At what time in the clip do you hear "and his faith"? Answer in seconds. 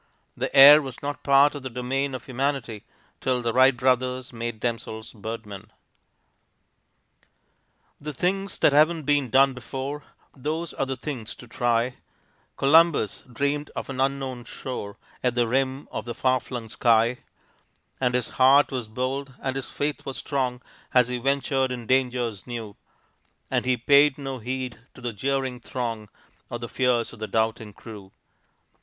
19.39-20.03